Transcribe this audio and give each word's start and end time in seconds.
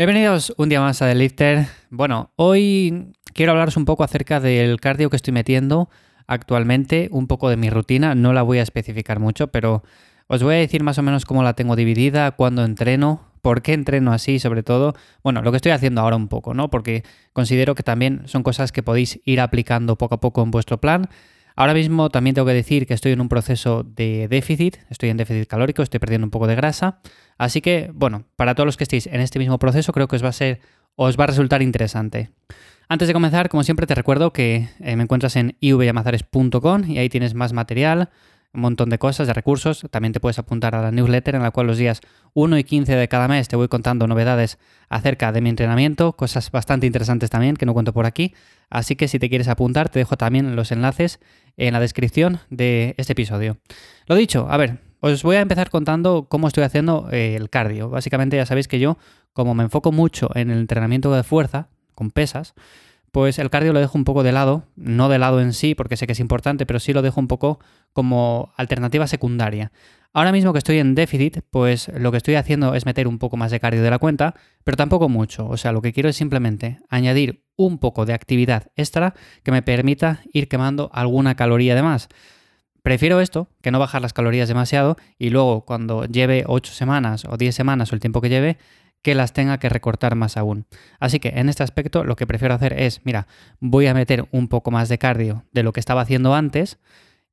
Bienvenidos 0.00 0.54
un 0.56 0.70
día 0.70 0.80
más 0.80 1.02
a 1.02 1.08
The 1.08 1.14
Lifter. 1.14 1.66
Bueno, 1.90 2.30
hoy 2.36 3.12
quiero 3.34 3.52
hablaros 3.52 3.76
un 3.76 3.84
poco 3.84 4.02
acerca 4.02 4.40
del 4.40 4.80
cardio 4.80 5.10
que 5.10 5.16
estoy 5.16 5.34
metiendo 5.34 5.90
actualmente, 6.26 7.10
un 7.12 7.26
poco 7.26 7.50
de 7.50 7.58
mi 7.58 7.68
rutina. 7.68 8.14
No 8.14 8.32
la 8.32 8.40
voy 8.40 8.60
a 8.60 8.62
especificar 8.62 9.18
mucho, 9.18 9.48
pero 9.48 9.82
os 10.26 10.42
voy 10.42 10.54
a 10.54 10.58
decir 10.58 10.82
más 10.82 10.96
o 10.96 11.02
menos 11.02 11.26
cómo 11.26 11.42
la 11.42 11.52
tengo 11.52 11.76
dividida, 11.76 12.30
cuándo 12.30 12.64
entreno, 12.64 13.20
por 13.42 13.60
qué 13.60 13.74
entreno 13.74 14.14
así, 14.14 14.38
sobre 14.38 14.62
todo. 14.62 14.94
Bueno, 15.22 15.42
lo 15.42 15.50
que 15.50 15.56
estoy 15.56 15.72
haciendo 15.72 16.00
ahora 16.00 16.16
un 16.16 16.28
poco, 16.28 16.54
¿no? 16.54 16.70
Porque 16.70 17.04
considero 17.34 17.74
que 17.74 17.82
también 17.82 18.22
son 18.24 18.42
cosas 18.42 18.72
que 18.72 18.82
podéis 18.82 19.20
ir 19.26 19.38
aplicando 19.38 19.96
poco 19.96 20.14
a 20.14 20.20
poco 20.20 20.42
en 20.42 20.50
vuestro 20.50 20.80
plan. 20.80 21.10
Ahora 21.56 21.74
mismo 21.74 22.10
también 22.10 22.34
tengo 22.34 22.46
que 22.46 22.54
decir 22.54 22.86
que 22.86 22.94
estoy 22.94 23.12
en 23.12 23.20
un 23.20 23.28
proceso 23.28 23.82
de 23.82 24.28
déficit, 24.28 24.78
estoy 24.88 25.10
en 25.10 25.16
déficit 25.16 25.48
calórico, 25.48 25.82
estoy 25.82 26.00
perdiendo 26.00 26.26
un 26.26 26.30
poco 26.30 26.46
de 26.46 26.54
grasa. 26.54 27.00
Así 27.38 27.60
que, 27.60 27.90
bueno, 27.94 28.24
para 28.36 28.54
todos 28.54 28.66
los 28.66 28.76
que 28.76 28.84
estéis 28.84 29.06
en 29.06 29.20
este 29.20 29.38
mismo 29.38 29.58
proceso, 29.58 29.92
creo 29.92 30.08
que 30.08 30.16
os 30.16 30.24
va 30.24 30.28
a 30.28 30.32
ser, 30.32 30.60
os 30.96 31.18
va 31.18 31.24
a 31.24 31.26
resultar 31.28 31.62
interesante. 31.62 32.30
Antes 32.88 33.06
de 33.08 33.14
comenzar, 33.14 33.48
como 33.48 33.62
siempre, 33.62 33.86
te 33.86 33.94
recuerdo 33.94 34.32
que 34.32 34.68
eh, 34.80 34.96
me 34.96 35.04
encuentras 35.04 35.36
en 35.36 35.56
ivyamazares.com 35.60 36.90
y 36.90 36.98
ahí 36.98 37.08
tienes 37.08 37.34
más 37.34 37.52
material, 37.52 38.10
un 38.52 38.60
montón 38.62 38.90
de 38.90 38.98
cosas, 38.98 39.26
de 39.26 39.32
recursos. 39.32 39.86
También 39.90 40.12
te 40.12 40.20
puedes 40.20 40.38
apuntar 40.38 40.74
a 40.74 40.82
la 40.82 40.90
newsletter 40.90 41.34
en 41.34 41.42
la 41.42 41.50
cual 41.50 41.66
los 41.66 41.78
días 41.78 42.00
1 42.34 42.58
y 42.58 42.64
15 42.64 42.96
de 42.96 43.08
cada 43.08 43.28
mes 43.28 43.48
te 43.48 43.56
voy 43.56 43.68
contando 43.68 44.06
novedades 44.06 44.58
acerca 44.88 45.32
de 45.32 45.40
mi 45.40 45.50
entrenamiento, 45.50 46.12
cosas 46.14 46.50
bastante 46.50 46.86
interesantes 46.86 47.30
también 47.30 47.56
que 47.56 47.66
no 47.66 47.74
cuento 47.74 47.92
por 47.92 48.06
aquí. 48.06 48.34
Así 48.68 48.96
que 48.96 49.08
si 49.08 49.18
te 49.18 49.28
quieres 49.28 49.48
apuntar, 49.48 49.88
te 49.88 49.98
dejo 49.98 50.16
también 50.16 50.56
los 50.56 50.72
enlaces 50.72 51.20
en 51.56 51.72
la 51.72 51.80
descripción 51.80 52.40
de 52.50 52.94
este 52.96 53.12
episodio. 53.12 53.58
Lo 54.06 54.14
dicho, 54.14 54.46
a 54.50 54.56
ver, 54.56 54.78
os 55.00 55.22
voy 55.22 55.36
a 55.36 55.40
empezar 55.40 55.70
contando 55.70 56.26
cómo 56.28 56.48
estoy 56.48 56.64
haciendo 56.64 57.08
eh, 57.10 57.36
el 57.36 57.50
cardio. 57.50 57.88
Básicamente 57.88 58.36
ya 58.36 58.46
sabéis 58.46 58.68
que 58.68 58.78
yo, 58.78 58.98
como 59.32 59.54
me 59.54 59.64
enfoco 59.64 59.92
mucho 59.92 60.28
en 60.34 60.50
el 60.50 60.58
entrenamiento 60.58 61.12
de 61.12 61.22
fuerza, 61.22 61.68
con 61.94 62.10
pesas, 62.10 62.54
pues 63.12 63.38
el 63.38 63.50
cardio 63.50 63.72
lo 63.72 63.80
dejo 63.80 63.98
un 63.98 64.04
poco 64.04 64.22
de 64.22 64.32
lado, 64.32 64.64
no 64.76 65.08
de 65.08 65.18
lado 65.18 65.40
en 65.40 65.52
sí, 65.52 65.74
porque 65.74 65.96
sé 65.96 66.06
que 66.06 66.12
es 66.12 66.20
importante, 66.20 66.66
pero 66.66 66.78
sí 66.80 66.92
lo 66.92 67.02
dejo 67.02 67.20
un 67.20 67.28
poco 67.28 67.58
como 67.92 68.52
alternativa 68.56 69.06
secundaria. 69.06 69.72
Ahora 70.12 70.32
mismo 70.32 70.52
que 70.52 70.58
estoy 70.58 70.78
en 70.78 70.96
déficit, 70.96 71.42
pues 71.50 71.88
lo 71.88 72.10
que 72.10 72.16
estoy 72.16 72.34
haciendo 72.34 72.74
es 72.74 72.84
meter 72.84 73.06
un 73.06 73.18
poco 73.18 73.36
más 73.36 73.52
de 73.52 73.60
cardio 73.60 73.82
de 73.82 73.90
la 73.90 73.98
cuenta, 73.98 74.34
pero 74.64 74.76
tampoco 74.76 75.08
mucho. 75.08 75.46
O 75.48 75.56
sea, 75.56 75.70
lo 75.70 75.82
que 75.82 75.92
quiero 75.92 76.08
es 76.08 76.16
simplemente 76.16 76.80
añadir 76.88 77.44
un 77.56 77.78
poco 77.78 78.06
de 78.06 78.12
actividad 78.12 78.72
extra 78.74 79.14
que 79.44 79.52
me 79.52 79.62
permita 79.62 80.22
ir 80.32 80.48
quemando 80.48 80.90
alguna 80.92 81.36
caloría 81.36 81.76
de 81.76 81.82
más. 81.82 82.08
Prefiero 82.82 83.20
esto, 83.20 83.48
que 83.62 83.70
no 83.70 83.78
bajar 83.78 84.02
las 84.02 84.12
calorías 84.12 84.48
demasiado 84.48 84.96
y 85.18 85.30
luego 85.30 85.64
cuando 85.64 86.06
lleve 86.06 86.44
8 86.46 86.72
semanas 86.72 87.24
o 87.24 87.36
10 87.36 87.54
semanas 87.54 87.92
o 87.92 87.94
el 87.94 88.00
tiempo 88.00 88.20
que 88.20 88.30
lleve, 88.30 88.58
que 89.02 89.14
las 89.14 89.32
tenga 89.32 89.58
que 89.58 89.68
recortar 89.68 90.14
más 90.14 90.36
aún. 90.36 90.66
Así 90.98 91.20
que 91.20 91.28
en 91.28 91.48
este 91.48 91.62
aspecto 91.62 92.04
lo 92.04 92.16
que 92.16 92.26
prefiero 92.26 92.54
hacer 92.54 92.74
es, 92.78 93.00
mira, 93.04 93.26
voy 93.60 93.86
a 93.86 93.94
meter 93.94 94.26
un 94.30 94.48
poco 94.48 94.70
más 94.70 94.88
de 94.88 94.98
cardio 94.98 95.44
de 95.52 95.62
lo 95.62 95.72
que 95.72 95.80
estaba 95.80 96.02
haciendo 96.02 96.34
antes 96.34 96.78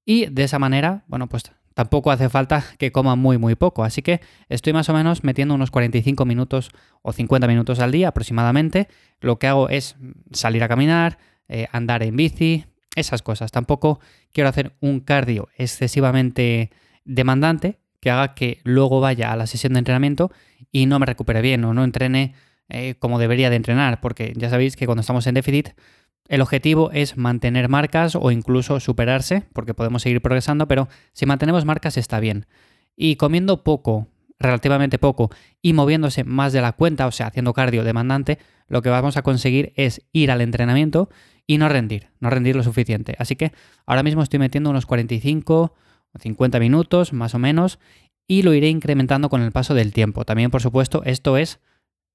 y 0.06 0.28
de 0.28 0.44
esa 0.44 0.60
manera, 0.60 1.04
bueno, 1.08 1.28
pues 1.28 1.52
tampoco 1.74 2.12
hace 2.12 2.30
falta 2.30 2.64
que 2.80 2.92
coma 2.92 3.16
muy 3.16 3.38
muy 3.38 3.56
poco. 3.56 3.84
Así 3.84 4.02
que 4.02 4.22
estoy 4.50 4.74
más 4.74 4.90
o 4.90 4.94
menos 4.94 5.24
metiendo 5.24 5.56
unos 5.56 5.72
45 5.72 6.26
minutos 6.26 6.72
o 7.02 7.12
50 7.12 7.48
minutos 7.48 7.80
al 7.80 7.92
día 7.92 8.10
aproximadamente. 8.10 8.88
Lo 9.20 9.38
que 9.38 9.48
hago 9.48 9.70
es 9.70 9.96
salir 10.32 10.64
a 10.64 10.68
caminar, 10.68 11.18
eh, 11.50 11.68
andar 11.72 12.04
en 12.04 12.16
bici, 12.16 12.66
esas 12.96 13.22
cosas. 13.22 13.52
Tampoco 13.52 14.00
quiero 14.32 14.50
hacer 14.50 14.76
un 14.80 15.02
cardio 15.02 15.50
excesivamente 15.58 16.72
demandante 17.06 17.80
que 18.00 18.12
haga 18.12 18.34
que 18.34 18.62
luego 18.64 19.00
vaya 19.00 19.32
a 19.32 19.36
la 19.36 19.48
sesión 19.48 19.74
de 19.74 19.80
entrenamiento 19.80 20.32
y 20.72 20.86
no 20.86 21.00
me 21.00 21.06
recupere 21.06 21.42
bien 21.42 21.64
o 21.66 21.74
no 21.74 21.84
entrene 21.84 22.34
eh, 22.70 22.96
como 23.00 23.20
debería 23.20 23.50
de 23.50 23.56
entrenar, 23.56 24.02
porque 24.02 24.34
ya 24.36 24.50
sabéis 24.50 24.76
que 24.76 24.86
cuando 24.86 25.02
estamos 25.02 25.26
en 25.28 25.36
déficit 25.36 25.70
el 26.28 26.42
objetivo 26.42 26.92
es 26.92 27.18
mantener 27.18 27.70
marcas 27.70 28.16
o 28.16 28.32
incluso 28.32 28.80
superarse, 28.80 29.44
porque 29.54 29.74
podemos 29.74 30.02
seguir 30.02 30.22
progresando, 30.22 30.68
pero 30.68 30.90
si 31.14 31.26
mantenemos 31.26 31.66
marcas 31.66 31.98
está 31.98 32.20
bien. 32.20 32.48
Y 32.96 33.16
comiendo 33.16 33.64
poco, 33.64 34.08
relativamente 34.40 35.00
poco, 35.00 35.30
y 35.62 35.74
moviéndose 35.74 36.24
más 36.24 36.54
de 36.54 36.62
la 36.62 36.74
cuenta, 36.74 37.08
o 37.08 37.12
sea, 37.12 37.28
haciendo 37.28 37.54
cardio 37.54 37.84
demandante, 37.84 38.40
lo 38.68 38.82
que 38.82 38.90
vamos 38.90 39.16
a 39.16 39.22
conseguir 39.22 39.72
es 39.76 40.06
ir 40.12 40.32
al 40.32 40.42
entrenamiento 40.42 41.10
y 41.46 41.58
no 41.58 41.70
rendir, 41.70 42.10
no 42.20 42.30
rendir 42.30 42.56
lo 42.56 42.64
suficiente. 42.64 43.16
Así 43.20 43.36
que 43.36 43.54
ahora 43.86 44.04
mismo 44.04 44.22
estoy 44.22 44.40
metiendo 44.40 44.70
unos 44.70 44.86
45 44.86 45.54
o 45.54 45.74
50 46.20 46.60
minutos, 46.60 47.14
más 47.14 47.36
o 47.36 47.40
menos, 47.40 47.80
y 48.28 48.42
lo 48.42 48.54
iré 48.54 48.70
incrementando 48.70 49.30
con 49.30 49.42
el 49.42 49.52
paso 49.52 49.74
del 49.74 49.94
tiempo. 49.94 50.26
También, 50.26 50.52
por 50.52 50.62
supuesto, 50.62 51.04
esto 51.06 51.38
es, 51.38 51.60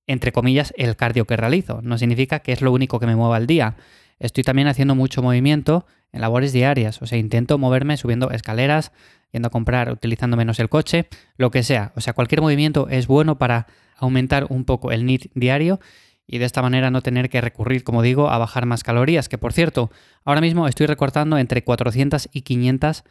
entre 0.07 0.33
comillas, 0.33 0.75
el 0.77 0.97
cardio 0.97 1.27
que 1.27 1.37
realizo. 1.37 1.81
No 1.83 1.99
significa 1.99 2.41
que 2.41 2.53
es 2.53 2.61
lo 2.61 2.73
único 2.73 3.01
que 3.01 3.07
me 3.07 3.17
mueva 3.17 3.37
al 3.37 3.47
día. 3.47 3.77
Estoy 4.19 4.45
también 4.45 4.69
haciendo 4.69 4.95
mucho 4.95 5.23
movimiento 5.23 5.87
en 6.13 6.21
labores 6.21 6.53
diarias, 6.53 7.01
o 7.01 7.07
sea, 7.07 7.19
intento 7.19 7.59
moverme 7.59 7.97
subiendo 7.97 8.31
escaleras, 8.31 8.93
yendo 9.33 9.49
a 9.49 9.51
comprar, 9.51 9.91
utilizando 9.91 10.37
menos 10.37 10.61
el 10.61 10.69
coche, 10.69 11.09
lo 11.37 11.51
que 11.51 11.63
sea. 11.63 11.93
O 11.97 12.01
sea, 12.01 12.13
cualquier 12.13 12.43
movimiento 12.43 12.89
es 12.89 13.07
bueno 13.07 13.39
para 13.39 13.67
aumentar 13.97 14.47
un 14.51 14.65
poco 14.65 14.93
el 14.93 15.07
NIT 15.07 15.33
diario 15.35 15.81
y 16.27 16.39
de 16.39 16.45
esta 16.45 16.63
manera 16.63 16.91
no 16.91 17.03
tener 17.03 17.31
que 17.31 17.41
recurrir, 17.41 17.83
como 17.83 18.03
digo, 18.03 18.31
a 18.31 18.39
bajar 18.39 18.67
más 18.67 18.83
calorías, 18.83 19.29
que 19.29 19.39
por 19.39 19.53
cierto, 19.53 19.91
ahora 20.25 20.41
mismo 20.41 20.69
estoy 20.69 20.87
recortando 20.87 21.39
entre 21.39 21.65
400 21.65 22.29
y 22.33 22.43
500 22.43 23.05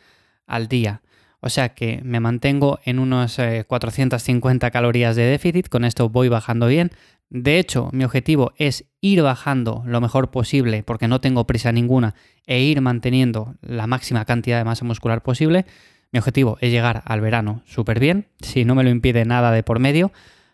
al 0.51 0.67
día. 0.67 1.01
O 1.39 1.49
sea 1.49 1.69
que 1.69 2.01
me 2.03 2.19
mantengo 2.19 2.79
en 2.85 2.99
unos 2.99 3.37
450 3.67 4.67
eh, 4.67 4.71
calorías 4.71 5.15
de 5.15 5.23
déficit, 5.23 5.69
con 5.69 5.83
esto 5.83 6.09
voy 6.09 6.29
bajando 6.29 6.67
bien. 6.67 6.91
De 7.29 7.57
hecho, 7.57 7.89
mi 7.93 8.03
objetivo 8.03 8.51
es 8.57 8.85
ir 8.99 9.23
bajando 9.23 9.83
lo 9.85 10.01
mejor 10.01 10.29
posible, 10.29 10.83
porque 10.83 11.07
no 11.07 11.21
tengo 11.21 11.47
prisa 11.47 11.71
ninguna, 11.71 12.13
e 12.45 12.61
ir 12.61 12.81
manteniendo 12.81 13.55
la 13.61 13.87
máxima 13.87 14.25
cantidad 14.25 14.59
de 14.59 14.65
masa 14.65 14.85
muscular 14.85 15.23
posible. 15.23 15.65
Mi 16.11 16.19
objetivo 16.19 16.57
es 16.59 16.71
llegar 16.71 17.01
al 17.05 17.21
verano 17.21 17.63
súper 17.65 17.99
bien, 17.99 18.27
si 18.41 18.65
no 18.65 18.75
me 18.75 18.83
lo 18.83 18.89
impide 18.89 19.25
nada 19.25 19.51
de 19.51 19.63
por 19.63 19.79
medio. 19.79 20.11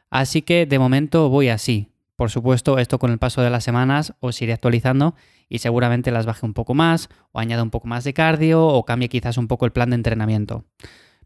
Así 0.10 0.42
que 0.44 0.66
de 0.66 0.80
momento 0.80 1.30
voy 1.30 1.50
así. 1.50 1.90
Por 2.18 2.32
supuesto, 2.32 2.80
esto 2.80 2.98
con 2.98 3.12
el 3.12 3.20
paso 3.20 3.44
de 3.44 3.52
las 3.52 3.64
semanas 3.64 4.16
os 4.22 4.42
iré 4.42 4.52
actualizando 4.52 5.14
y 5.48 5.60
seguramente 5.60 6.10
las 6.10 6.26
baje 6.26 6.48
un 6.48 6.56
poco 6.56 6.74
más, 6.74 7.10
o 7.32 7.40
añada 7.40 7.62
un 7.62 7.70
poco 7.70 7.88
más 7.88 8.04
de 8.04 8.16
cardio, 8.16 8.66
o 8.66 8.86
cambie 8.86 9.08
quizás 9.08 9.38
un 9.38 9.48
poco 9.48 9.66
el 9.66 9.72
plan 9.72 9.92
de 9.92 9.98
entrenamiento. 9.98 10.66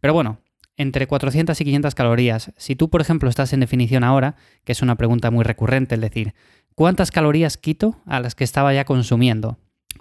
Pero 0.01 0.13
bueno, 0.13 0.39
entre 0.75 1.07
400 1.07 1.59
y 1.61 1.63
500 1.63 1.95
calorías. 1.95 2.51
Si 2.57 2.75
tú, 2.75 2.89
por 2.89 2.99
ejemplo, 2.99 3.29
estás 3.29 3.53
en 3.53 3.61
definición 3.61 4.03
ahora, 4.03 4.35
que 4.65 4.73
es 4.73 4.81
una 4.81 4.97
pregunta 4.97 5.31
muy 5.31 5.45
recurrente, 5.45 5.95
es 5.95 6.01
decir, 6.01 6.33
¿cuántas 6.75 7.09
calorías 7.09 7.55
quito 7.55 7.95
a 8.05 8.19
las 8.19 8.35
que 8.35 8.43
estaba 8.43 8.73
ya 8.73 8.83
consumiendo? 8.83 9.59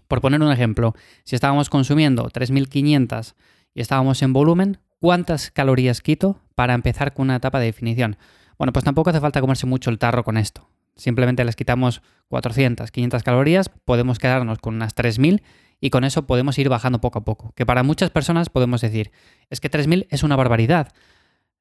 Por 0.08 0.20
poner 0.20 0.42
un 0.42 0.50
ejemplo, 0.50 0.96
si 1.22 1.36
estábamos 1.36 1.70
consumiendo 1.70 2.28
3.500 2.30 3.34
y 3.74 3.80
estábamos 3.80 4.22
en 4.22 4.32
volumen, 4.32 4.78
¿cuántas 4.98 5.52
calorías 5.52 6.00
quito 6.00 6.40
para 6.56 6.74
empezar 6.74 7.14
con 7.14 7.26
una 7.26 7.36
etapa 7.36 7.60
de 7.60 7.66
definición? 7.66 8.16
Bueno, 8.58 8.72
pues 8.72 8.84
tampoco 8.84 9.10
hace 9.10 9.20
falta 9.20 9.40
comerse 9.40 9.66
mucho 9.66 9.90
el 9.90 10.00
tarro 10.00 10.24
con 10.24 10.36
esto 10.36 10.68
simplemente 11.00 11.44
les 11.44 11.56
quitamos 11.56 12.02
400, 12.28 12.90
500 12.90 13.22
calorías, 13.22 13.68
podemos 13.68 14.18
quedarnos 14.18 14.58
con 14.58 14.74
unas 14.74 14.94
3000 14.94 15.42
y 15.80 15.90
con 15.90 16.04
eso 16.04 16.26
podemos 16.26 16.58
ir 16.58 16.68
bajando 16.68 17.00
poco 17.00 17.20
a 17.20 17.24
poco. 17.24 17.52
Que 17.56 17.66
para 17.66 17.82
muchas 17.82 18.10
personas 18.10 18.50
podemos 18.50 18.80
decir, 18.80 19.10
es 19.48 19.60
que 19.60 19.68
3000 19.68 20.06
es 20.10 20.22
una 20.22 20.36
barbaridad. 20.36 20.92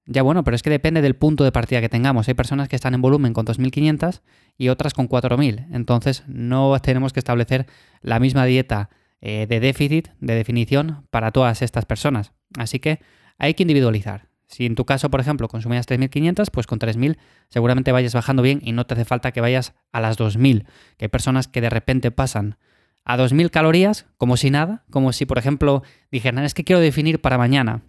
Ya 0.06 0.24
bueno, 0.24 0.44
pero 0.44 0.56
es 0.56 0.64
que 0.64 0.70
depende 0.70 1.02
del 1.02 1.16
punto 1.16 1.44
de 1.44 1.52
partida 1.52 1.82
que 1.82 1.90
tengamos. 1.90 2.28
Hay 2.28 2.34
personas 2.34 2.68
que 2.68 2.76
están 2.76 2.94
en 2.96 3.02
volumen 3.02 3.34
con 3.34 3.46
2500 3.46 4.22
y 4.58 4.70
otras 4.70 4.94
con 4.94 5.08
4000. 5.08 5.68
Entonces 5.72 6.24
no 6.28 6.78
tenemos 6.80 7.14
que 7.14 7.20
establecer 7.20 7.68
la 8.02 8.20
misma 8.20 8.46
dieta 8.46 8.90
eh, 9.22 9.46
de 9.48 9.60
déficit, 9.60 10.10
de 10.20 10.36
definición, 10.36 11.06
para 11.12 11.32
todas 11.32 11.62
estas 11.62 11.86
personas. 11.86 12.32
Así 12.58 12.80
que 12.80 13.00
hay 13.38 13.54
que 13.54 13.64
individualizar. 13.64 14.29
Si 14.50 14.66
en 14.66 14.74
tu 14.76 14.84
caso, 14.84 15.10
por 15.10 15.20
ejemplo, 15.20 15.48
consumías 15.48 15.88
3.500, 15.88 16.50
pues 16.52 16.66
con 16.66 16.80
3.000 16.80 17.18
seguramente 17.50 17.92
vayas 17.92 18.14
bajando 18.16 18.42
bien 18.42 18.60
y 18.64 18.72
no 18.72 18.86
te 18.86 18.96
hace 18.96 19.06
falta 19.06 19.32
que 19.32 19.42
vayas 19.42 19.76
a 19.92 20.02
las 20.02 20.18
2.000. 20.18 20.66
Que 20.98 21.06
hay 21.06 21.10
personas 21.10 21.48
que 21.48 21.62
de 21.62 21.70
repente 21.70 22.10
pasan 22.10 22.58
a 23.06 23.16
2.000 23.16 23.52
calorías 23.52 24.08
como 24.18 24.38
si 24.38 24.50
nada, 24.50 24.84
como 24.90 25.14
si, 25.14 25.26
por 25.28 25.38
ejemplo, 25.38 25.84
dijeran, 26.12 26.44
es 26.44 26.56
que 26.56 26.64
quiero 26.64 26.80
definir 26.82 27.22
para 27.22 27.38
mañana. 27.38 27.84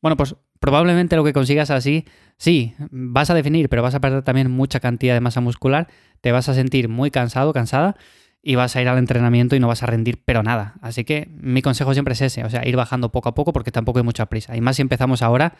Bueno, 0.00 0.16
pues 0.16 0.34
probablemente 0.58 1.14
lo 1.14 1.24
que 1.24 1.32
consigas 1.32 1.70
así, 1.70 2.04
sí, 2.36 2.74
vas 2.90 3.30
a 3.30 3.34
definir, 3.34 3.68
pero 3.68 3.82
vas 3.82 3.94
a 3.94 4.00
perder 4.00 4.22
también 4.22 4.50
mucha 4.50 4.80
cantidad 4.80 5.14
de 5.14 5.20
masa 5.20 5.40
muscular, 5.40 5.88
te 6.20 6.32
vas 6.32 6.48
a 6.48 6.54
sentir 6.54 6.88
muy 6.88 7.12
cansado, 7.12 7.52
cansada 7.52 7.96
y 8.42 8.56
vas 8.56 8.74
a 8.74 8.82
ir 8.82 8.88
al 8.88 8.98
entrenamiento 8.98 9.54
y 9.54 9.60
no 9.60 9.68
vas 9.68 9.84
a 9.84 9.86
rendir, 9.86 10.20
pero 10.24 10.42
nada. 10.42 10.74
Así 10.82 11.04
que 11.04 11.28
mi 11.40 11.62
consejo 11.62 11.92
siempre 11.94 12.14
es 12.14 12.22
ese, 12.22 12.44
o 12.44 12.50
sea, 12.50 12.66
ir 12.66 12.76
bajando 12.76 13.12
poco 13.12 13.28
a 13.28 13.34
poco 13.34 13.52
porque 13.52 13.70
tampoco 13.70 14.00
hay 14.00 14.04
mucha 14.04 14.26
prisa. 14.26 14.56
Y 14.56 14.60
más 14.60 14.76
si 14.76 14.82
empezamos 14.82 15.22
ahora, 15.22 15.54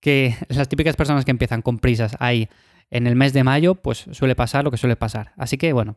que 0.00 0.36
las 0.48 0.68
típicas 0.68 0.96
personas 0.96 1.24
que 1.24 1.30
empiezan 1.30 1.62
con 1.62 1.78
prisas 1.78 2.16
ahí 2.20 2.48
en 2.90 3.06
el 3.06 3.16
mes 3.16 3.32
de 3.32 3.44
mayo, 3.44 3.74
pues 3.74 4.06
suele 4.12 4.34
pasar 4.34 4.64
lo 4.64 4.70
que 4.70 4.76
suele 4.76 4.96
pasar. 4.96 5.32
Así 5.36 5.56
que 5.58 5.72
bueno. 5.72 5.96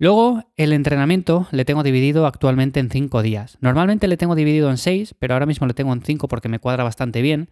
Luego, 0.00 0.44
el 0.56 0.72
entrenamiento 0.72 1.48
le 1.50 1.64
tengo 1.64 1.82
dividido 1.82 2.26
actualmente 2.26 2.78
en 2.78 2.88
5 2.88 3.20
días. 3.20 3.58
Normalmente 3.60 4.06
le 4.06 4.16
tengo 4.16 4.36
dividido 4.36 4.70
en 4.70 4.78
6, 4.78 5.16
pero 5.18 5.34
ahora 5.34 5.46
mismo 5.46 5.66
le 5.66 5.74
tengo 5.74 5.92
en 5.92 6.02
5 6.02 6.28
porque 6.28 6.48
me 6.48 6.60
cuadra 6.60 6.84
bastante 6.84 7.20
bien. 7.20 7.50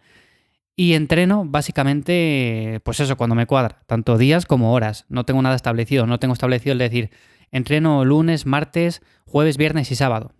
Y 0.73 0.93
entreno 0.93 1.43
básicamente, 1.43 2.79
pues 2.85 3.01
eso, 3.01 3.17
cuando 3.17 3.35
me 3.35 3.47
cuadra, 3.47 3.81
tanto 3.85 4.17
días 4.17 4.45
como 4.45 4.73
horas. 4.73 5.05
No 5.09 5.25
tengo 5.25 5.41
nada 5.41 5.57
establecido, 5.57 6.07
no 6.07 6.19
tengo 6.19 6.33
establecido 6.33 6.71
el 6.71 6.79
decir, 6.79 7.09
entreno 7.51 8.05
lunes, 8.05 8.45
martes, 8.45 9.01
jueves, 9.25 9.57
viernes 9.57 9.91
y 9.91 9.95
sábado. 9.95 10.31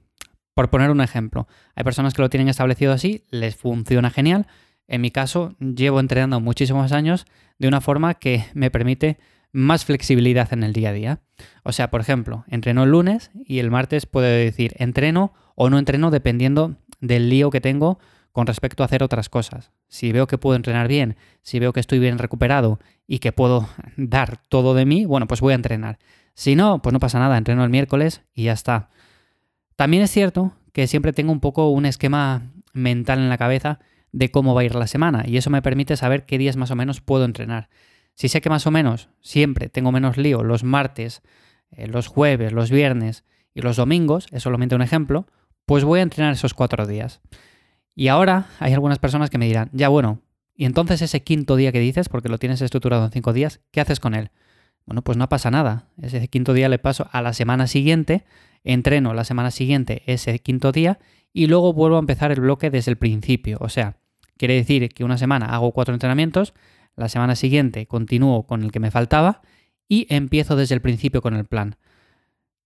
Por 0.53 0.69
poner 0.69 0.91
un 0.91 1.01
ejemplo, 1.01 1.47
hay 1.75 1.83
personas 1.83 2.13
que 2.13 2.21
lo 2.21 2.29
tienen 2.29 2.47
establecido 2.47 2.93
así, 2.93 3.25
les 3.31 3.55
funciona 3.55 4.11
genial. 4.11 4.47
En 4.87 5.01
mi 5.01 5.11
caso, 5.11 5.55
llevo 5.59 5.99
entrenando 5.99 6.39
muchísimos 6.39 6.91
años 6.91 7.25
de 7.59 7.67
una 7.67 7.81
forma 7.81 8.13
que 8.15 8.45
me 8.53 8.71
permite 8.71 9.17
más 9.51 9.85
flexibilidad 9.85 10.51
en 10.53 10.63
el 10.63 10.73
día 10.73 10.89
a 10.89 10.93
día. 10.93 11.19
O 11.63 11.71
sea, 11.71 11.89
por 11.89 12.01
ejemplo, 12.01 12.45
entreno 12.47 12.83
el 12.83 12.91
lunes 12.91 13.31
y 13.33 13.59
el 13.59 13.71
martes 13.71 14.05
puedo 14.05 14.27
decir 14.27 14.73
entreno 14.77 15.33
o 15.55 15.69
no 15.69 15.79
entreno 15.79 16.11
dependiendo 16.11 16.75
del 17.01 17.29
lío 17.29 17.49
que 17.49 17.61
tengo 17.61 17.99
con 18.31 18.45
respecto 18.45 18.83
a 18.83 18.85
hacer 18.85 19.01
otras 19.01 19.29
cosas. 19.29 19.71
Si 19.87 20.11
veo 20.11 20.27
que 20.27 20.37
puedo 20.37 20.55
entrenar 20.55 20.87
bien, 20.87 21.17
si 21.41 21.59
veo 21.59 21.73
que 21.73 21.79
estoy 21.79 21.97
bien 21.99 22.19
recuperado 22.19 22.79
y 23.07 23.19
que 23.19 23.31
puedo 23.31 23.67
dar 23.97 24.37
todo 24.49 24.75
de 24.75 24.85
mí, 24.85 25.05
bueno, 25.05 25.27
pues 25.27 25.41
voy 25.41 25.53
a 25.53 25.55
entrenar. 25.55 25.97
Si 26.35 26.55
no, 26.55 26.81
pues 26.81 26.93
no 26.93 26.99
pasa 26.99 27.17
nada, 27.17 27.37
entreno 27.37 27.63
el 27.63 27.71
miércoles 27.71 28.21
y 28.35 28.43
ya 28.43 28.53
está. 28.53 28.89
También 29.75 30.03
es 30.03 30.11
cierto 30.11 30.53
que 30.71 30.85
siempre 30.85 31.13
tengo 31.13 31.31
un 31.31 31.39
poco 31.39 31.69
un 31.69 31.87
esquema 31.87 32.51
mental 32.73 33.17
en 33.19 33.29
la 33.29 33.39
cabeza 33.39 33.79
de 34.11 34.31
cómo 34.31 34.53
va 34.53 34.61
a 34.61 34.63
ir 34.65 34.75
la 34.75 34.87
semana 34.87 35.23
y 35.27 35.37
eso 35.37 35.49
me 35.49 35.61
permite 35.61 35.97
saber 35.97 36.25
qué 36.25 36.37
días 36.37 36.57
más 36.57 36.71
o 36.71 36.75
menos 36.75 37.01
puedo 37.01 37.25
entrenar. 37.25 37.69
Si 38.13 38.29
sé 38.29 38.41
que 38.41 38.49
más 38.49 38.65
o 38.65 38.71
menos 38.71 39.09
siempre 39.21 39.69
tengo 39.69 39.91
menos 39.91 40.17
lío 40.17 40.43
los 40.43 40.63
martes, 40.63 41.21
eh, 41.71 41.87
los 41.87 42.07
jueves, 42.07 42.51
los 42.51 42.71
viernes 42.71 43.23
y 43.53 43.61
los 43.61 43.77
domingos, 43.77 44.27
es 44.31 44.43
solamente 44.43 44.75
un 44.75 44.81
ejemplo, 44.81 45.27
pues 45.65 45.83
voy 45.83 45.99
a 45.99 46.03
entrenar 46.03 46.33
esos 46.33 46.53
cuatro 46.53 46.87
días. 46.87 47.21
Y 47.93 48.07
ahora 48.07 48.47
hay 48.59 48.73
algunas 48.73 48.99
personas 48.99 49.29
que 49.29 49.37
me 49.37 49.47
dirán, 49.47 49.69
ya 49.73 49.89
bueno, 49.89 50.21
y 50.55 50.65
entonces 50.65 51.01
ese 51.01 51.21
quinto 51.21 51.55
día 51.55 51.71
que 51.71 51.79
dices, 51.79 52.09
porque 52.09 52.29
lo 52.29 52.39
tienes 52.39 52.61
estructurado 52.61 53.05
en 53.05 53.11
cinco 53.11 53.33
días, 53.33 53.61
¿qué 53.71 53.81
haces 53.81 53.99
con 53.99 54.15
él? 54.15 54.31
Bueno, 54.87 55.03
pues 55.03 55.17
no 55.17 55.29
pasa 55.29 55.51
nada. 55.51 55.89
Ese 56.01 56.27
quinto 56.29 56.53
día 56.53 56.69
le 56.69 56.79
paso 56.79 57.09
a 57.11 57.21
la 57.21 57.33
semana 57.33 57.67
siguiente, 57.67 58.23
entreno 58.63 59.13
la 59.13 59.23
semana 59.23 59.51
siguiente 59.51 60.03
ese 60.05 60.39
quinto 60.39 60.71
día 60.71 60.99
y 61.33 61.47
luego 61.47 61.73
vuelvo 61.73 61.97
a 61.97 61.99
empezar 61.99 62.31
el 62.31 62.41
bloque 62.41 62.69
desde 62.69 62.91
el 62.91 62.97
principio. 62.97 63.57
O 63.61 63.69
sea, 63.69 63.97
quiere 64.37 64.55
decir 64.55 64.89
que 64.89 65.03
una 65.03 65.17
semana 65.17 65.47
hago 65.47 65.71
cuatro 65.71 65.93
entrenamientos, 65.93 66.53
la 66.95 67.09
semana 67.09 67.35
siguiente 67.35 67.85
continúo 67.85 68.47
con 68.47 68.63
el 68.63 68.71
que 68.71 68.79
me 68.79 68.91
faltaba 68.91 69.41
y 69.87 70.07
empiezo 70.09 70.55
desde 70.55 70.75
el 70.75 70.81
principio 70.81 71.21
con 71.21 71.35
el 71.35 71.45
plan. 71.45 71.75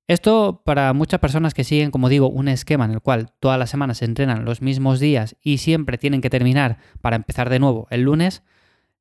Esto 0.07 0.61
para 0.65 0.91
muchas 0.93 1.19
personas 1.19 1.53
que 1.53 1.63
siguen, 1.63 1.91
como 1.91 2.09
digo, 2.09 2.29
un 2.29 2.47
esquema 2.47 2.85
en 2.85 2.91
el 2.91 3.01
cual 3.01 3.31
todas 3.39 3.57
las 3.57 3.69
semanas 3.69 3.99
se 3.99 4.05
entrenan 4.05 4.45
los 4.45 4.61
mismos 4.61 4.99
días 4.99 5.37
y 5.41 5.59
siempre 5.59 5.97
tienen 5.97 6.21
que 6.21 6.29
terminar 6.29 6.79
para 7.01 7.15
empezar 7.15 7.49
de 7.49 7.59
nuevo 7.59 7.87
el 7.91 8.01
lunes, 8.01 8.43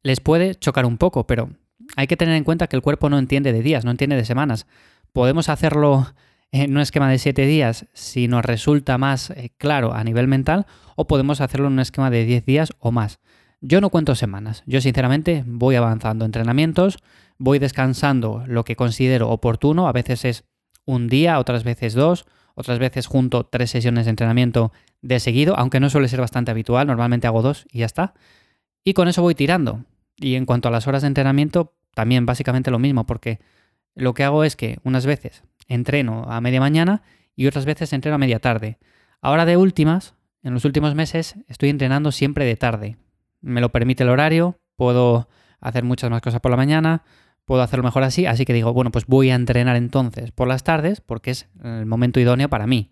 les 0.03 0.21
puede 0.21 0.55
chocar 0.55 0.87
un 0.87 0.99
poco, 0.99 1.27
pero 1.27 1.51
hay 1.97 2.07
que 2.07 2.17
tener 2.17 2.37
en 2.37 2.45
cuenta 2.45 2.69
que 2.69 2.77
el 2.77 2.83
cuerpo 2.83 3.09
no 3.11 3.19
entiende 3.19 3.53
de 3.53 3.63
días, 3.63 3.85
no 3.85 3.91
entiende 3.91 4.17
de 4.17 4.25
semanas. 4.25 4.67
Podemos 5.13 5.49
hacerlo 5.49 6.15
en 6.52 6.73
un 6.73 6.79
esquema 6.79 7.08
de 7.08 7.19
7 7.19 7.47
días 7.47 7.87
si 7.93 8.29
nos 8.29 8.44
resulta 8.44 8.99
más 8.99 9.31
eh, 9.31 9.52
claro 9.56 9.94
a 9.94 10.02
nivel 10.05 10.26
mental 10.26 10.67
o 10.97 11.06
podemos 11.06 11.41
hacerlo 11.41 11.69
en 11.69 11.75
un 11.75 11.81
esquema 11.81 12.11
de 12.11 12.25
10 12.25 12.44
días 12.44 12.70
o 12.79 12.93
más. 12.93 13.20
Yo 13.61 13.81
no 13.81 13.91
cuento 13.91 14.14
semanas, 14.14 14.62
yo 14.67 14.81
sinceramente 14.81 15.44
voy 15.47 15.76
avanzando 15.76 16.25
entrenamientos, 16.25 16.99
voy 17.38 17.58
descansando 17.58 18.43
lo 18.47 18.64
que 18.64 18.75
considero 18.75 19.29
oportuno, 19.29 19.87
a 19.87 19.93
veces 19.93 20.25
es 20.25 20.44
un 20.87 21.08
día, 21.08 21.38
otras 21.38 21.62
veces 21.62 21.93
dos, 21.94 22.25
otras 22.55 22.79
veces 22.79 23.06
junto 23.06 23.44
tres 23.44 23.70
sesiones 23.70 24.06
de 24.06 24.11
entrenamiento 24.11 24.73
de 25.03 25.20
seguido, 25.20 25.56
aunque 25.58 25.79
no 25.79 25.91
suele 25.91 26.08
ser 26.08 26.20
bastante 26.20 26.50
habitual, 26.50 26.87
normalmente 26.87 27.26
hago 27.26 27.43
dos 27.43 27.67
y 27.70 27.81
ya 27.81 27.87
está. 27.87 28.14
Y 28.82 28.94
con 28.94 29.08
eso 29.08 29.23
voy 29.23 29.35
tirando. 29.35 29.85
Y 30.17 30.35
en 30.35 30.46
cuanto 30.46 30.69
a 30.69 30.70
las 30.70 30.87
horas 30.87 31.03
de 31.03 31.08
entrenamiento, 31.08 31.75
también 31.94 32.26
básicamente 32.26 32.70
lo 32.70 32.79
mismo, 32.79 33.06
porque 33.06 33.41
lo 33.94 34.14
que 34.14 34.25
hago 34.25 34.44
es 34.44 34.56
que 34.56 34.79
unas 34.85 35.06
veces 35.06 35.43
entreno 35.70 36.25
a 36.28 36.40
media 36.43 36.61
mañana 36.61 37.02
y 37.34 37.46
otras 37.46 37.64
veces 37.64 37.94
entreno 37.94 38.17
a 38.17 38.19
media 38.19 38.40
tarde. 38.40 38.78
Ahora 39.22 39.46
de 39.46 39.56
últimas, 39.56 40.14
en 40.43 40.52
los 40.52 40.67
últimos 40.67 40.94
meses, 40.94 41.37
estoy 41.49 41.70
entrenando 41.70 42.12
siempre 42.12 42.44
de 42.44 42.56
tarde. 42.56 42.96
Me 43.40 43.62
lo 43.62 43.70
permite 43.70 44.02
el 44.02 44.11
horario, 44.11 44.58
puedo 44.76 45.28
hacer 45.61 45.84
muchas 45.84 46.11
más 46.11 46.20
cosas 46.20 46.40
por 46.40 46.50
la 46.50 46.56
mañana, 46.56 47.05
puedo 47.44 47.62
hacerlo 47.62 47.84
mejor 47.84 48.02
así, 48.02 48.26
así 48.26 48.44
que 48.44 48.52
digo, 48.52 48.72
bueno, 48.72 48.90
pues 48.90 49.06
voy 49.06 49.31
a 49.31 49.34
entrenar 49.34 49.76
entonces 49.76 50.32
por 50.32 50.49
las 50.49 50.64
tardes 50.64 51.00
porque 51.00 51.31
es 51.31 51.49
el 51.62 51.87
momento 51.87 52.20
idóneo 52.20 52.49
para 52.49 52.67
mí. 52.67 52.90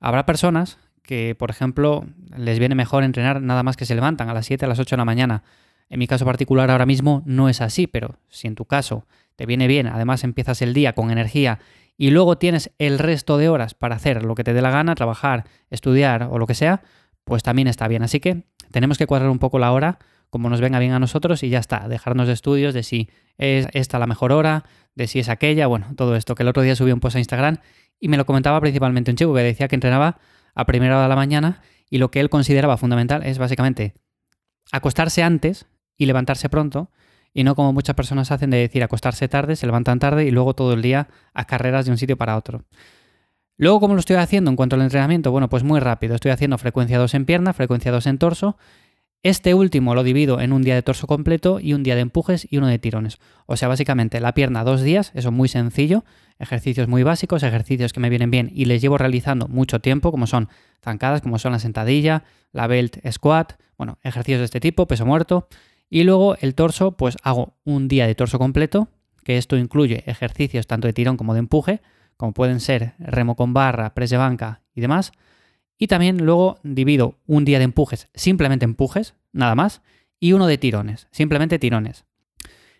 Habrá 0.00 0.26
personas 0.26 0.78
que, 1.02 1.34
por 1.38 1.50
ejemplo, 1.50 2.06
les 2.36 2.58
viene 2.58 2.74
mejor 2.74 3.04
entrenar 3.04 3.42
nada 3.42 3.62
más 3.62 3.76
que 3.76 3.86
se 3.86 3.94
levantan 3.94 4.28
a 4.28 4.34
las 4.34 4.46
7, 4.46 4.64
a 4.64 4.68
las 4.68 4.78
8 4.78 4.96
de 4.96 4.98
la 4.98 5.04
mañana. 5.04 5.42
En 5.88 5.98
mi 5.98 6.06
caso 6.06 6.24
particular 6.24 6.70
ahora 6.70 6.86
mismo 6.86 7.22
no 7.26 7.48
es 7.48 7.60
así, 7.60 7.86
pero 7.86 8.16
si 8.28 8.48
en 8.48 8.54
tu 8.54 8.64
caso 8.64 9.06
te 9.36 9.46
viene 9.46 9.66
bien, 9.66 9.86
además 9.86 10.24
empiezas 10.24 10.62
el 10.62 10.74
día 10.74 10.94
con 10.94 11.10
energía 11.10 11.58
y 11.96 12.10
luego 12.10 12.38
tienes 12.38 12.72
el 12.78 12.98
resto 12.98 13.38
de 13.38 13.48
horas 13.48 13.74
para 13.74 13.96
hacer 13.96 14.24
lo 14.24 14.34
que 14.34 14.44
te 14.44 14.52
dé 14.52 14.62
la 14.62 14.70
gana, 14.70 14.94
trabajar, 14.94 15.44
estudiar 15.70 16.28
o 16.30 16.38
lo 16.38 16.46
que 16.46 16.54
sea, 16.54 16.82
pues 17.24 17.42
también 17.42 17.68
está 17.68 17.88
bien. 17.88 18.02
Así 18.02 18.20
que 18.20 18.44
tenemos 18.70 18.98
que 18.98 19.06
cuadrar 19.06 19.30
un 19.30 19.38
poco 19.38 19.58
la 19.58 19.72
hora 19.72 19.98
como 20.34 20.50
nos 20.50 20.60
venga 20.60 20.80
bien 20.80 20.90
a 20.90 20.98
nosotros 20.98 21.44
y 21.44 21.48
ya 21.48 21.60
está, 21.60 21.86
dejarnos 21.86 22.26
de 22.26 22.32
estudios 22.32 22.74
de 22.74 22.82
si 22.82 23.08
es 23.38 23.68
esta 23.72 24.00
la 24.00 24.08
mejor 24.08 24.32
hora, 24.32 24.64
de 24.96 25.06
si 25.06 25.20
es 25.20 25.28
aquella, 25.28 25.68
bueno, 25.68 25.86
todo 25.96 26.16
esto, 26.16 26.34
que 26.34 26.42
el 26.42 26.48
otro 26.48 26.64
día 26.64 26.74
subí 26.74 26.90
un 26.90 26.98
post 26.98 27.14
a 27.14 27.18
Instagram 27.20 27.58
y 28.00 28.08
me 28.08 28.16
lo 28.16 28.26
comentaba 28.26 28.60
principalmente 28.60 29.12
un 29.12 29.16
chico 29.16 29.32
que 29.32 29.42
decía 29.42 29.68
que 29.68 29.76
entrenaba 29.76 30.18
a 30.56 30.64
primera 30.64 30.96
hora 30.96 31.04
de 31.04 31.08
la 31.08 31.14
mañana 31.14 31.62
y 31.88 31.98
lo 31.98 32.10
que 32.10 32.18
él 32.18 32.30
consideraba 32.30 32.76
fundamental 32.76 33.22
es 33.24 33.38
básicamente 33.38 33.94
acostarse 34.72 35.22
antes 35.22 35.66
y 35.96 36.06
levantarse 36.06 36.48
pronto 36.48 36.90
y 37.34 37.44
no 37.44 37.54
como 37.54 37.74
muchas 37.74 37.94
personas 37.94 38.30
hacen 38.30 38.48
de 38.48 38.58
decir 38.58 38.82
acostarse 38.82 39.28
tarde, 39.28 39.56
se 39.56 39.66
levantan 39.66 39.98
tarde 39.98 40.24
y 40.24 40.30
luego 40.30 40.54
todo 40.54 40.72
el 40.72 40.80
día 40.80 41.08
a 41.34 41.44
carreras 41.44 41.84
de 41.84 41.90
un 41.90 41.98
sitio 41.98 42.16
para 42.16 42.36
otro. 42.36 42.64
Luego, 43.56 43.80
¿cómo 43.80 43.94
lo 43.94 44.00
estoy 44.00 44.16
haciendo 44.16 44.50
en 44.50 44.56
cuanto 44.56 44.76
al 44.76 44.82
entrenamiento? 44.82 45.30
Bueno, 45.30 45.48
pues 45.48 45.62
muy 45.62 45.80
rápido. 45.80 46.14
Estoy 46.14 46.30
haciendo 46.30 46.56
frecuencia 46.58 46.98
2 46.98 47.14
en 47.14 47.24
pierna, 47.24 47.52
frecuencia 47.52 47.92
2 47.92 48.06
en 48.06 48.18
torso 48.18 48.56
este 49.24 49.54
último 49.54 49.94
lo 49.94 50.02
divido 50.02 50.38
en 50.38 50.52
un 50.52 50.60
día 50.60 50.74
de 50.74 50.82
torso 50.82 51.06
completo 51.06 51.58
y 51.58 51.72
un 51.72 51.82
día 51.82 51.94
de 51.94 52.02
empujes 52.02 52.46
y 52.50 52.58
uno 52.58 52.66
de 52.66 52.78
tirones. 52.78 53.18
O 53.46 53.56
sea, 53.56 53.68
básicamente 53.68 54.20
la 54.20 54.34
pierna 54.34 54.64
dos 54.64 54.82
días, 54.82 55.12
eso 55.14 55.30
es 55.30 55.34
muy 55.34 55.48
sencillo, 55.48 56.04
ejercicios 56.38 56.88
muy 56.88 57.04
básicos, 57.04 57.42
ejercicios 57.42 57.94
que 57.94 58.00
me 58.00 58.10
vienen 58.10 58.30
bien 58.30 58.50
y 58.54 58.66
les 58.66 58.82
llevo 58.82 58.98
realizando 58.98 59.48
mucho 59.48 59.80
tiempo, 59.80 60.10
como 60.10 60.26
son 60.26 60.50
zancadas, 60.82 61.22
como 61.22 61.38
son 61.38 61.52
la 61.52 61.58
sentadilla, 61.58 62.24
la 62.52 62.66
belt 62.66 62.98
squat, 63.10 63.54
bueno, 63.78 63.98
ejercicios 64.02 64.40
de 64.40 64.44
este 64.44 64.60
tipo, 64.60 64.86
peso 64.86 65.06
muerto. 65.06 65.48
Y 65.90 66.04
luego 66.04 66.36
el 66.40 66.54
torso, 66.54 66.92
pues 66.92 67.16
hago 67.22 67.54
un 67.64 67.88
día 67.88 68.06
de 68.06 68.14
torso 68.14 68.38
completo, 68.38 68.88
que 69.24 69.38
esto 69.38 69.56
incluye 69.56 70.04
ejercicios 70.06 70.66
tanto 70.66 70.86
de 70.86 70.92
tirón 70.92 71.16
como 71.16 71.34
de 71.34 71.40
empuje, 71.40 71.80
como 72.16 72.32
pueden 72.32 72.60
ser 72.60 72.94
remo 72.98 73.36
con 73.36 73.54
barra, 73.54 73.94
press 73.94 74.10
de 74.10 74.16
banca 74.16 74.62
y 74.74 74.80
demás. 74.80 75.12
Y 75.78 75.88
también 75.88 76.24
luego 76.24 76.58
divido 76.62 77.18
un 77.26 77.44
día 77.44 77.58
de 77.58 77.64
empujes, 77.64 78.08
simplemente 78.14 78.64
empujes, 78.64 79.14
nada 79.32 79.54
más, 79.54 79.82
y 80.20 80.32
uno 80.32 80.46
de 80.46 80.58
tirones, 80.58 81.08
simplemente 81.10 81.58
tirones. 81.58 82.04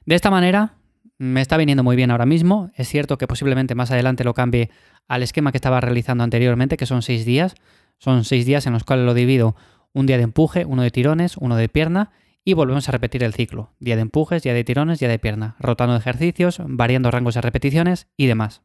De 0.06 0.14
esta 0.14 0.30
manera 0.30 0.74
me 1.18 1.40
está 1.40 1.56
viniendo 1.56 1.82
muy 1.82 1.96
bien 1.96 2.10
ahora 2.10 2.26
mismo. 2.26 2.70
Es 2.74 2.88
cierto 2.88 3.18
que 3.18 3.26
posiblemente 3.26 3.74
más 3.74 3.90
adelante 3.90 4.24
lo 4.24 4.34
cambie 4.34 4.70
al 5.08 5.22
esquema 5.22 5.52
que 5.52 5.58
estaba 5.58 5.80
realizando 5.80 6.24
anteriormente, 6.24 6.76
que 6.76 6.86
son 6.86 7.02
seis 7.02 7.24
días. 7.24 7.54
Son 7.98 8.24
seis 8.24 8.46
días 8.46 8.66
en 8.66 8.72
los 8.72 8.84
cuales 8.84 9.06
lo 9.06 9.14
divido 9.14 9.56
un 9.92 10.06
día 10.06 10.16
de 10.16 10.24
empuje, 10.24 10.64
uno 10.64 10.82
de 10.82 10.90
tirones, 10.90 11.36
uno 11.36 11.56
de 11.56 11.68
pierna 11.68 12.10
y 12.44 12.52
volvemos 12.52 12.88
a 12.88 12.92
repetir 12.92 13.24
el 13.24 13.32
ciclo. 13.32 13.72
Día 13.80 13.96
de 13.96 14.02
empujes, 14.02 14.42
día 14.42 14.54
de 14.54 14.64
tirones, 14.64 14.98
día 14.98 15.08
de 15.08 15.18
pierna, 15.18 15.56
rotando 15.58 15.96
ejercicios, 15.96 16.60
variando 16.64 17.10
rangos 17.10 17.34
de 17.34 17.40
repeticiones 17.40 18.06
y 18.16 18.26
demás. 18.26 18.62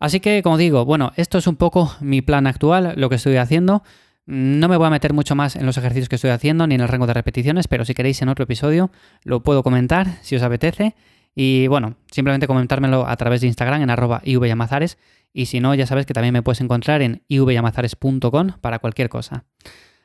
Así 0.00 0.20
que, 0.20 0.42
como 0.42 0.58
digo, 0.58 0.84
bueno, 0.84 1.12
esto 1.16 1.38
es 1.38 1.46
un 1.46 1.56
poco 1.56 1.94
mi 2.00 2.20
plan 2.20 2.46
actual, 2.46 2.94
lo 2.96 3.08
que 3.08 3.14
estoy 3.14 3.36
haciendo. 3.36 3.82
No 4.26 4.68
me 4.68 4.76
voy 4.76 4.86
a 4.86 4.90
meter 4.90 5.12
mucho 5.12 5.34
más 5.34 5.54
en 5.54 5.66
los 5.66 5.76
ejercicios 5.76 6.08
que 6.08 6.16
estoy 6.16 6.30
haciendo 6.30 6.66
ni 6.66 6.74
en 6.74 6.80
el 6.80 6.88
rango 6.88 7.06
de 7.06 7.14
repeticiones, 7.14 7.68
pero 7.68 7.84
si 7.84 7.94
queréis 7.94 8.20
en 8.22 8.28
otro 8.28 8.44
episodio 8.44 8.90
lo 9.22 9.42
puedo 9.42 9.62
comentar 9.62 10.18
si 10.22 10.36
os 10.36 10.42
apetece. 10.42 10.94
Y 11.34 11.66
bueno, 11.66 11.96
simplemente 12.10 12.46
comentármelo 12.46 13.06
a 13.06 13.16
través 13.16 13.40
de 13.40 13.48
Instagram 13.48 13.82
en 13.82 13.90
arroba 13.90 14.22
ivyamazares. 14.24 14.98
Y 15.32 15.46
si 15.46 15.60
no, 15.60 15.74
ya 15.74 15.86
sabes 15.86 16.06
que 16.06 16.14
también 16.14 16.32
me 16.32 16.42
puedes 16.42 16.60
encontrar 16.60 17.02
en 17.02 17.22
ivyamazares.com 17.28 18.52
para 18.60 18.78
cualquier 18.78 19.08
cosa. 19.08 19.44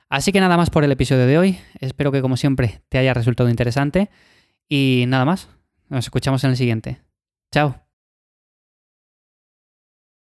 Así 0.10 0.32
que 0.32 0.40
nada 0.40 0.58
más 0.58 0.70
por 0.70 0.84
el 0.84 0.92
episodio 0.92 1.28
de 1.28 1.38
hoy. 1.38 1.60
Espero 1.80 2.12
que 2.12 2.22
como 2.22 2.36
siempre 2.36 2.82
te 2.90 2.98
haya 2.98 3.14
resultado 3.14 3.50
interesante. 3.50 4.10
Y 4.68 5.06
nada 5.08 5.26
más. 5.26 5.50
Nos 5.88 6.06
escuchamos 6.06 6.44
en 6.44 6.52
el 6.52 6.58
siguiente. 6.58 7.00
Chao. 7.52 7.89